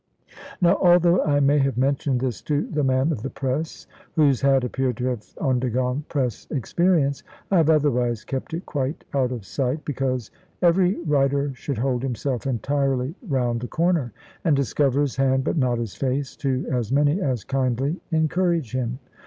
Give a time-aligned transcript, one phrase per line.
[0.59, 3.85] Now although I may have mentioned this to the man of the Press
[4.15, 9.31] whose hat appeared to have undergone Press experience I have otherwise kept it quite out
[9.31, 14.11] of sight, because every writer should hold himself entirely round the corner,
[14.43, 18.97] and discover his hand, but not his face, to as many as kindly encourage him.